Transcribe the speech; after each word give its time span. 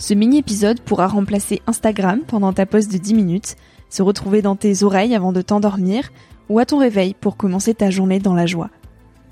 Ce 0.00 0.14
mini-épisode 0.14 0.80
pourra 0.80 1.08
remplacer 1.08 1.60
Instagram 1.66 2.22
pendant 2.26 2.54
ta 2.54 2.64
pause 2.64 2.88
de 2.88 2.96
10 2.96 3.12
minutes, 3.12 3.56
se 3.90 4.02
retrouver 4.02 4.40
dans 4.40 4.56
tes 4.56 4.82
oreilles 4.82 5.14
avant 5.14 5.30
de 5.30 5.42
t'endormir 5.42 6.10
ou 6.48 6.58
à 6.58 6.64
ton 6.64 6.78
réveil 6.78 7.12
pour 7.12 7.36
commencer 7.36 7.74
ta 7.74 7.90
journée 7.90 8.18
dans 8.18 8.32
la 8.32 8.46
joie. 8.46 8.70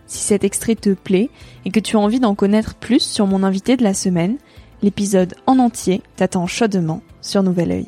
Si 0.05 0.19
cet 0.19 0.44
extrait 0.44 0.74
te 0.74 0.92
plaît 0.92 1.30
et 1.64 1.70
que 1.70 1.80
tu 1.80 1.96
as 1.96 2.00
envie 2.00 2.20
d'en 2.20 2.34
connaître 2.34 2.74
plus 2.74 3.02
sur 3.02 3.27
mon 3.27 3.44
invité 3.44 3.78
de 3.78 3.83
la 3.83 3.94
semaine, 3.94 4.36
l'épisode 4.83 5.36
en 5.46 5.58
entier 5.58 6.02
t'attend 6.16 6.46
chaudement 6.46 7.00
sur 7.22 7.42
Nouvel 7.42 7.72
Oeil. 7.72 7.86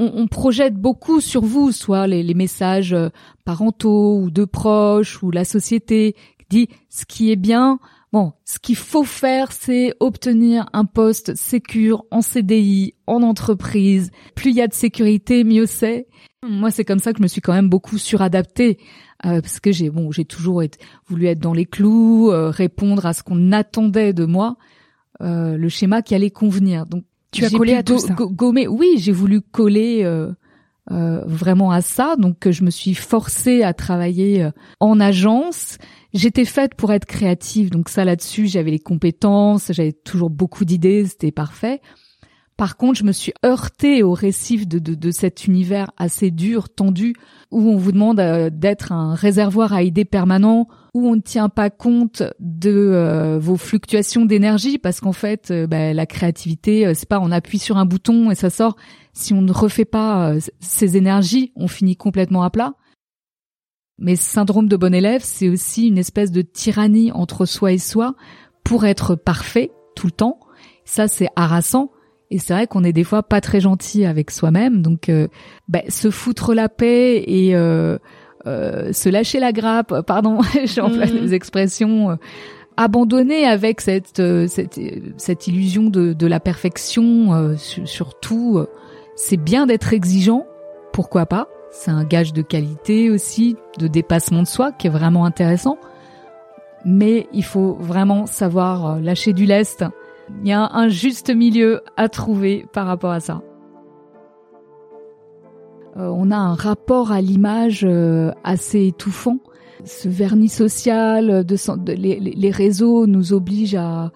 On, 0.00 0.28
projette 0.28 0.76
beaucoup 0.76 1.20
sur 1.20 1.44
vous, 1.44 1.72
soit 1.72 2.06
les, 2.06 2.22
les, 2.22 2.34
messages 2.34 2.92
euh, 2.92 3.08
parentaux 3.44 4.20
ou 4.20 4.30
de 4.30 4.44
proches 4.44 5.20
ou 5.24 5.32
la 5.32 5.44
société 5.44 6.14
qui 6.38 6.46
dit 6.48 6.68
ce 6.88 7.04
qui 7.04 7.32
est 7.32 7.36
bien, 7.36 7.80
Bon, 8.12 8.32
ce 8.44 8.58
qu'il 8.58 8.76
faut 8.76 9.04
faire, 9.04 9.52
c'est 9.52 9.92
obtenir 10.00 10.68
un 10.72 10.86
poste 10.86 11.34
sécure 11.36 12.04
en 12.10 12.22
CDI, 12.22 12.94
en 13.06 13.22
entreprise. 13.22 14.10
Plus 14.34 14.50
il 14.50 14.56
y 14.56 14.62
a 14.62 14.66
de 14.66 14.72
sécurité, 14.72 15.44
mieux 15.44 15.66
c'est. 15.66 16.06
Moi, 16.46 16.70
c'est 16.70 16.84
comme 16.84 17.00
ça 17.00 17.12
que 17.12 17.18
je 17.18 17.22
me 17.22 17.28
suis 17.28 17.40
quand 17.40 17.52
même 17.52 17.68
beaucoup 17.68 17.98
suradaptée 17.98 18.78
euh, 19.26 19.40
parce 19.40 19.60
que 19.60 19.72
j'ai 19.72 19.90
bon, 19.90 20.12
j'ai 20.12 20.24
toujours 20.24 20.62
voulu 21.08 21.26
être 21.26 21.40
dans 21.40 21.52
les 21.52 21.66
clous, 21.66 22.30
euh, 22.30 22.50
répondre 22.50 23.04
à 23.04 23.12
ce 23.12 23.22
qu'on 23.22 23.52
attendait 23.52 24.12
de 24.12 24.24
moi, 24.24 24.56
euh, 25.20 25.56
le 25.56 25.68
schéma 25.68 26.00
qui 26.00 26.14
allait 26.14 26.30
convenir. 26.30 26.86
Donc, 26.86 27.04
tu 27.32 27.44
as 27.44 27.50
collé 27.50 27.74
à 27.74 27.82
tout 27.82 27.98
ça. 27.98 28.14
Gommer, 28.14 28.68
oui, 28.68 28.94
j'ai 28.96 29.12
voulu 29.12 29.42
coller. 29.42 30.04
Vraiment 30.90 31.70
à 31.70 31.80
ça, 31.80 32.16
donc 32.16 32.50
je 32.50 32.64
me 32.64 32.70
suis 32.70 32.94
forcée 32.94 33.62
à 33.62 33.74
travailler 33.74 34.48
en 34.80 35.00
agence. 35.00 35.78
J'étais 36.14 36.44
faite 36.44 36.74
pour 36.74 36.92
être 36.92 37.04
créative, 37.04 37.70
donc 37.70 37.88
ça 37.88 38.04
là-dessus, 38.04 38.46
j'avais 38.46 38.70
les 38.70 38.78
compétences, 38.78 39.72
j'avais 39.72 39.92
toujours 39.92 40.30
beaucoup 40.30 40.64
d'idées, 40.64 41.04
c'était 41.06 41.32
parfait. 41.32 41.80
Par 42.58 42.76
contre, 42.76 42.98
je 42.98 43.04
me 43.04 43.12
suis 43.12 43.32
heurtée 43.46 44.02
au 44.02 44.12
récif 44.12 44.66
de, 44.66 44.80
de, 44.80 44.96
de, 44.96 45.10
cet 45.12 45.46
univers 45.46 45.92
assez 45.96 46.32
dur, 46.32 46.68
tendu, 46.68 47.14
où 47.52 47.60
on 47.70 47.76
vous 47.76 47.92
demande 47.92 48.18
euh, 48.18 48.50
d'être 48.50 48.90
un 48.90 49.14
réservoir 49.14 49.72
à 49.72 49.84
idées 49.84 50.04
permanent, 50.04 50.66
où 50.92 51.06
on 51.06 51.14
ne 51.14 51.20
tient 51.20 51.50
pas 51.50 51.70
compte 51.70 52.24
de 52.40 52.72
euh, 52.72 53.38
vos 53.38 53.56
fluctuations 53.56 54.24
d'énergie, 54.24 54.78
parce 54.78 54.98
qu'en 54.98 55.12
fait, 55.12 55.52
euh, 55.52 55.68
bah, 55.68 55.94
la 55.94 56.04
créativité, 56.04 56.92
c'est 56.96 57.08
pas 57.08 57.20
on 57.20 57.30
appuie 57.30 57.60
sur 57.60 57.76
un 57.76 57.86
bouton 57.86 58.32
et 58.32 58.34
ça 58.34 58.50
sort. 58.50 58.74
Si 59.12 59.32
on 59.32 59.40
ne 59.40 59.52
refait 59.52 59.84
pas 59.84 60.34
ces 60.58 60.96
énergies, 60.96 61.52
on 61.54 61.68
finit 61.68 61.96
complètement 61.96 62.42
à 62.42 62.50
plat. 62.50 62.74
Mais 63.98 64.16
syndrome 64.16 64.68
de 64.68 64.76
bon 64.76 64.92
élève, 64.92 65.22
c'est 65.22 65.48
aussi 65.48 65.86
une 65.86 65.98
espèce 65.98 66.32
de 66.32 66.42
tyrannie 66.42 67.12
entre 67.12 67.46
soi 67.46 67.70
et 67.70 67.78
soi 67.78 68.16
pour 68.64 68.84
être 68.84 69.14
parfait 69.14 69.70
tout 69.94 70.08
le 70.08 70.12
temps. 70.12 70.40
Ça, 70.84 71.06
c'est 71.06 71.28
harassant. 71.36 71.92
Et 72.30 72.38
c'est 72.38 72.52
vrai 72.52 72.66
qu'on 72.66 72.84
est 72.84 72.92
des 72.92 73.04
fois 73.04 73.22
pas 73.22 73.40
très 73.40 73.60
gentil 73.60 74.04
avec 74.04 74.30
soi-même. 74.30 74.82
Donc, 74.82 75.08
euh, 75.08 75.28
ben, 75.68 75.82
se 75.88 76.10
foutre 76.10 76.54
la 76.54 76.68
paix 76.68 77.24
et 77.26 77.56
euh, 77.56 77.98
euh, 78.46 78.92
se 78.92 79.08
lâcher 79.08 79.40
la 79.40 79.52
grappe, 79.52 80.02
pardon, 80.06 80.40
j'emploie 80.64 81.06
mmh. 81.06 81.18
les 81.22 81.34
expressions, 81.34 82.18
abandonner 82.76 83.46
avec 83.46 83.80
cette, 83.80 84.22
cette, 84.48 84.80
cette 85.16 85.46
illusion 85.48 85.84
de, 85.84 86.12
de 86.12 86.26
la 86.26 86.38
perfection, 86.38 87.56
surtout, 87.56 88.64
c'est 89.16 89.36
bien 89.36 89.66
d'être 89.66 89.92
exigeant, 89.92 90.46
pourquoi 90.92 91.26
pas 91.26 91.48
c'est 91.70 91.90
un 91.90 92.04
gage 92.04 92.32
de 92.32 92.42
qualité 92.42 93.10
aussi, 93.10 93.56
de 93.78 93.86
dépassement 93.86 94.42
de 94.42 94.48
soi 94.48 94.72
qui 94.72 94.86
est 94.86 94.90
vraiment 94.90 95.24
intéressant. 95.24 95.78
Mais 96.84 97.26
il 97.32 97.44
faut 97.44 97.74
vraiment 97.74 98.26
savoir 98.26 98.86
euh, 98.86 99.00
lâcher 99.00 99.32
du 99.32 99.46
lest. 99.46 99.84
Il 100.42 100.48
y 100.48 100.52
a 100.52 100.70
un 100.72 100.88
juste 100.88 101.34
milieu 101.34 101.82
à 101.96 102.08
trouver 102.08 102.66
par 102.72 102.86
rapport 102.86 103.10
à 103.10 103.20
ça. 103.20 103.42
Euh, 105.96 106.08
on 106.14 106.30
a 106.30 106.36
un 106.36 106.54
rapport 106.54 107.12
à 107.12 107.20
l'image 107.20 107.84
euh, 107.84 108.30
assez 108.44 108.86
étouffant. 108.86 109.38
Ce 109.84 110.08
vernis 110.08 110.48
social, 110.48 111.44
de, 111.44 111.92
les, 111.92 112.50
réseaux 112.50 113.06
nous 113.06 113.32
obligent 113.32 113.76
à, 113.76 114.10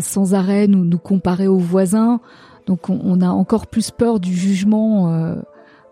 sans 0.00 0.34
arrêt 0.34 0.68
nous, 0.68 0.84
nous 0.84 0.98
comparer 0.98 1.48
aux 1.48 1.58
voisins. 1.58 2.20
Donc 2.66 2.90
on, 2.90 3.20
a 3.20 3.28
encore 3.28 3.68
plus 3.68 3.90
peur 3.90 4.20
du 4.20 4.34
jugement 4.34 5.12
euh, 5.12 5.36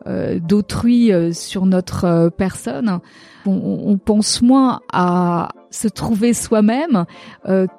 d'autrui 0.06 1.12
euh, 1.12 1.32
sur 1.32 1.66
notre 1.66 2.04
euh, 2.04 2.30
personne. 2.30 3.00
On, 3.46 3.98
pense 3.98 4.40
moins 4.40 4.80
à 4.92 5.50
se 5.70 5.86
trouver 5.86 6.32
soi-même 6.32 7.04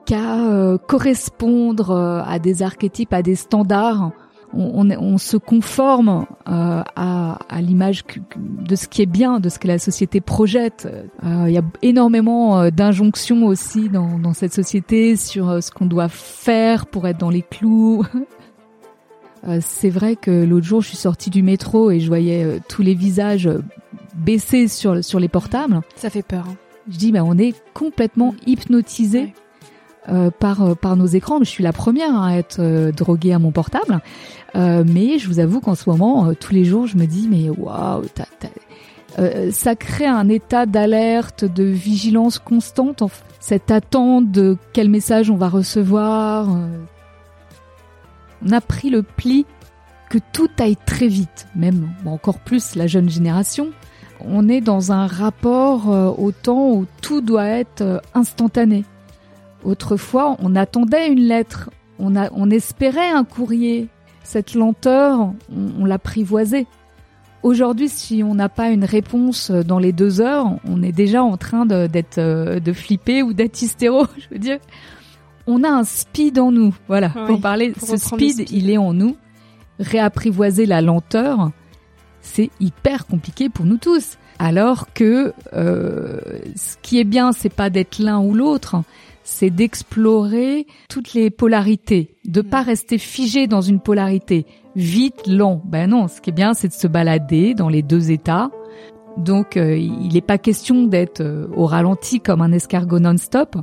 qu'à 0.06 0.78
correspondre 0.88 1.92
à 1.92 2.38
des 2.38 2.62
archétypes, 2.62 3.12
à 3.12 3.24
des 3.24 3.34
standards. 3.34 4.12
On, 4.54 5.18
se 5.18 5.38
conforme 5.38 6.28
à, 6.46 7.38
l'image 7.60 8.04
de 8.38 8.76
ce 8.76 8.88
qui 8.88 9.02
est 9.02 9.08
bien, 9.08 9.40
de 9.40 9.50
ce 9.50 9.58
que 9.58 9.68
la 9.68 9.80
société 9.80 10.22
projette. 10.22 10.88
Il 11.24 11.50
y 11.50 11.58
a 11.58 11.64
énormément 11.82 12.70
d'injonctions 12.70 13.48
aussi 13.48 13.90
dans, 13.90 14.34
cette 14.34 14.54
société 14.54 15.16
sur 15.16 15.64
ce 15.64 15.72
qu'on 15.72 15.88
doit 15.88 16.10
faire 16.10 16.86
pour 16.86 17.08
être 17.08 17.18
dans 17.18 17.32
les 17.32 17.42
clous, 17.42 18.06
Euh, 18.16 18.20
c'est 19.62 19.90
vrai 19.90 20.16
que 20.16 20.44
l'autre 20.44 20.66
jour, 20.66 20.82
je 20.82 20.88
suis 20.90 20.98
sortie 20.98 21.30
du 21.30 21.44
métro 21.44 21.92
et 21.92 22.00
je 22.00 22.08
voyais 22.08 22.44
euh, 22.44 22.60
tous 22.68 22.82
les 22.82 22.96
visages 22.96 23.48
euh, 23.48 23.62
baissés 24.16 24.68
sur, 24.68 25.04
sur 25.04 25.20
les 25.20 25.28
portables. 25.28 25.82
Ça 25.96 26.10
fait 26.10 26.24
peur. 26.24 26.46
Hein. 26.50 26.56
Je 26.90 26.98
dis, 26.98 27.12
bah, 27.12 27.24
on 27.24 27.38
est 27.38 27.56
complètement 27.74 28.36
hypnotisé 28.46 29.34
par, 30.40 30.78
par 30.78 30.96
nos 30.96 31.08
écrans. 31.08 31.40
Je 31.40 31.50
suis 31.50 31.64
la 31.64 31.74
première 31.74 32.22
à 32.22 32.38
être 32.38 32.92
droguée 32.92 33.34
à 33.34 33.40
mon 33.40 33.50
portable. 33.50 34.02
mais 34.54 35.18
je 35.18 35.28
vous 35.28 35.40
avoue 35.40 35.62
qu'en 35.62 35.74
ce 35.74 35.90
moment, 35.90 36.32
tous 36.36 36.54
les 36.54 36.64
jours, 36.64 36.86
je 36.86 36.96
me 36.96 37.08
dis, 37.08 37.28
mais 37.28 37.50
waouh, 37.50 38.04
ça 39.50 39.76
crée 39.76 40.06
un 40.06 40.30
état 40.30 40.68
d'alerte, 40.68 41.44
de 41.44 41.64
vigilance 41.64 42.38
constante, 42.38 43.02
cette 43.40 43.72
attente 43.72 44.30
de 44.30 44.58
quel 44.74 44.90
message 44.90 45.32
on 45.32 45.38
va 45.38 45.50
recevoir, 45.50 46.56
on 48.44 48.52
a 48.52 48.62
pris 48.62 48.90
le 48.90 49.04
pli 49.04 49.46
que 50.10 50.18
tout 50.34 50.50
aille 50.60 50.78
très 50.86 51.08
vite, 51.08 51.48
même 51.56 51.90
encore 52.06 52.40
plus 52.40 52.76
la 52.76 52.88
jeune 52.88 53.10
génération. 53.10 53.72
On 54.20 54.48
est 54.48 54.62
dans 54.62 54.92
un 54.92 55.08
rapport 55.08 55.92
euh, 55.92 56.10
au 56.18 56.32
temps 56.32 56.72
où 56.72 56.86
tout 57.02 57.22
doit 57.22 57.48
être 57.48 57.82
euh, 57.82 58.00
instantané. 58.14 58.86
Autrefois, 59.64 60.38
on 60.40 60.56
attendait 60.56 61.10
une 61.10 61.22
lettre, 61.22 61.70
on, 62.00 62.16
on 62.16 62.50
espérait 62.50 63.10
un 63.10 63.24
courrier. 63.24 63.90
Cette 64.24 64.56
lenteur, 64.56 65.34
on, 65.80 65.86
l'apprivoisait. 65.86 66.66
Aujourd'hui, 67.44 67.90
si 67.90 68.24
on 68.24 68.34
n'a 68.34 68.50
pas 68.50 68.70
une 68.70 68.86
réponse 68.86 69.52
dans 69.52 69.78
les 69.78 69.92
deux 69.92 70.20
heures, 70.20 70.48
on 70.68 70.82
est 70.82 70.92
déjà 70.92 71.24
en 71.24 71.38
train 71.38 71.68
d'être 71.68 72.20
de, 72.20 72.74
flipper 72.74 73.22
ou 73.22 73.34
d'être 73.34 73.62
hystéro. 73.62 74.08
Je 74.18 74.26
veux 74.32 74.40
dire, 74.40 74.58
on 75.48 75.64
a 75.64 75.70
un 75.70 75.84
speed 75.84 76.40
en 76.40 76.52
nous. 76.52 76.76
Voilà, 76.88 77.10
pour 77.10 77.40
parler, 77.40 77.74
ce 77.82 77.98
speed, 77.98 78.52
il 78.52 78.70
est 78.70 78.78
en 78.78 78.94
nous. 78.94 79.16
Réapprivoiser 79.80 80.66
la 80.66 80.82
lenteur, 80.82 81.52
c'est 82.22 82.50
hyper 82.60 83.06
compliqué 83.06 83.50
pour 83.50 83.66
nous 83.66 83.78
tous. 83.78 84.18
Alors 84.40 84.94
que 84.94 85.34
euh, 85.54 86.20
ce 86.56 86.76
qui 86.82 87.00
est 87.00 87.06
bien, 87.06 87.32
c'est 87.32 87.54
pas 87.54 87.70
d'être 87.70 88.00
l'un 88.00 88.20
ou 88.20 88.34
l'autre, 88.34 88.84
c'est 89.24 89.50
d'explorer 89.50 90.68
toutes 90.90 91.14
les 91.14 91.30
polarités, 91.30 92.16
de 92.26 92.42
pas 92.42 92.62
mm. 92.62 92.66
rester 92.66 92.98
figé 92.98 93.48
dans 93.48 93.62
une 93.62 93.80
polarité, 93.80 94.46
vite, 94.76 95.28
lent. 95.28 95.62
Ben 95.66 95.90
non, 95.90 96.08
ce 96.08 96.22
qui 96.22 96.30
est 96.30 96.34
bien, 96.34 96.54
c'est 96.54 96.68
de 96.68 96.74
se 96.74 96.88
balader 96.88 97.54
dans 97.54 97.70
les 97.70 97.82
deux 97.82 98.12
états. 98.12 98.52
Donc, 99.18 99.56
euh, 99.56 99.78
il 99.78 100.14
n'est 100.14 100.22
pas 100.22 100.38
question 100.38 100.84
d'être 100.84 101.22
euh, 101.22 101.48
au 101.56 101.66
ralenti 101.66 102.20
comme 102.20 102.42
un 102.42 102.52
escargot 102.52 103.00
non-stop, 103.00 103.56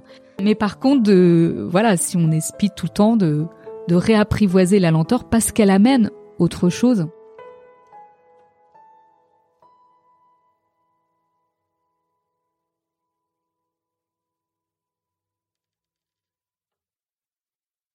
mais 0.42 0.54
par 0.54 0.78
contre, 0.78 1.02
de 1.02 1.66
voilà, 1.70 1.96
si 1.96 2.16
on 2.16 2.30
est 2.30 2.40
speed 2.40 2.74
tout 2.74 2.86
le 2.86 2.92
temps, 2.92 3.16
de 3.16 3.46
de 3.88 3.94
réapprivoiser 3.94 4.78
la 4.78 4.90
lenteur 4.90 5.28
parce 5.28 5.52
qu'elle 5.52 5.70
amène 5.70 6.10
autre 6.38 6.68
chose. 6.68 7.06